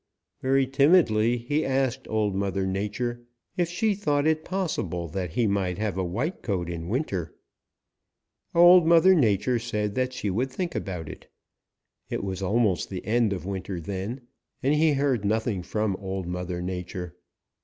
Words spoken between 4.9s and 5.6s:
that he